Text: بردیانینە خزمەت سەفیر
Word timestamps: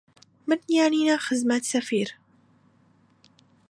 بردیانینە 0.47 1.15
خزمەت 1.25 1.63
سەفیر 1.71 2.09